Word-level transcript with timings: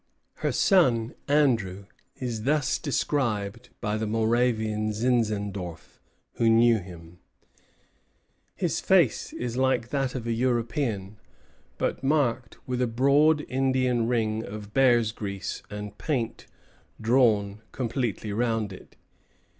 Her 0.37 0.51
son 0.51 1.13
Andrew 1.27 1.85
is 2.15 2.41
thus 2.41 2.79
described 2.79 3.69
by 3.81 3.97
the 3.97 4.07
Moravian 4.07 4.91
Zinzendorf, 4.93 5.99
who 6.37 6.49
knew 6.49 6.79
him: 6.79 7.19
"His 8.55 8.79
face 8.79 9.31
is 9.31 9.57
like 9.57 9.89
that 9.89 10.15
of 10.15 10.25
a 10.25 10.31
European, 10.31 11.17
but 11.77 12.03
marked 12.03 12.57
with 12.67 12.81
a 12.81 12.87
broad 12.87 13.45
Indian 13.47 14.07
ring 14.07 14.43
of 14.43 14.73
bear's 14.73 15.11
grease 15.11 15.61
and 15.69 15.95
paint 15.99 16.47
drawn 16.99 17.61
completely 17.71 18.33
round 18.33 18.73
it. 18.73 18.95